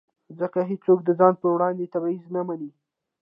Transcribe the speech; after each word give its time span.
ځکه 0.39 0.59
هېڅوک 0.69 0.99
د 1.03 1.09
ځان 1.19 1.33
پر 1.39 1.47
وړاندې 1.53 1.91
تبعیض 1.93 2.23
نه 2.35 2.41
مني. 2.47 2.71